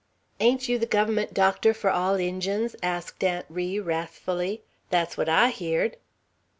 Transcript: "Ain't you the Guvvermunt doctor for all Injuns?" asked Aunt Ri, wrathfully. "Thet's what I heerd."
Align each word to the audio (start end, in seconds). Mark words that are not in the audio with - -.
"Ain't 0.39 0.67
you 0.67 0.79
the 0.79 0.87
Guvvermunt 0.87 1.31
doctor 1.31 1.75
for 1.75 1.91
all 1.91 2.15
Injuns?" 2.15 2.75
asked 2.81 3.23
Aunt 3.23 3.45
Ri, 3.49 3.79
wrathfully. 3.79 4.63
"Thet's 4.89 5.15
what 5.15 5.29
I 5.29 5.49
heerd." 5.49 5.97